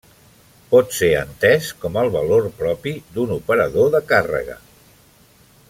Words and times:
Pot 0.69 0.95
ser 0.99 1.09
entès 1.17 1.67
com 1.83 1.99
el 2.03 2.09
valor 2.15 2.47
propi 2.63 2.95
d'un 3.19 3.35
operador 3.37 3.93
de 3.97 4.03
càrrega. 4.15 4.57